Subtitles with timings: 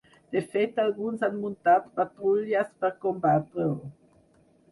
[0.35, 3.77] De fet, alguns han muntat patrulles per combatre-ho.